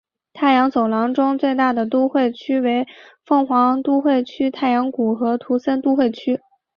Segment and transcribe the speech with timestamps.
[0.33, 2.87] 太阳走廊中最大的都会区为
[3.23, 6.41] 凤凰城都会区太阳谷和图森都会区。